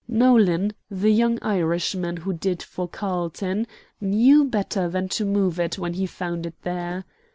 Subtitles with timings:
[0.07, 3.67] Nolan, the young Irishman who "did for" Carlton,
[4.01, 7.05] knew better than to move it when he found it there.